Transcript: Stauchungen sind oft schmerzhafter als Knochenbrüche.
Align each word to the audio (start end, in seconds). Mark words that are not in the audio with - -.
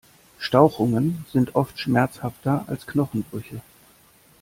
Stauchungen 0.39 1.27
sind 1.31 1.53
oft 1.53 1.77
schmerzhafter 1.79 2.63
als 2.67 2.87
Knochenbrüche. 2.87 3.61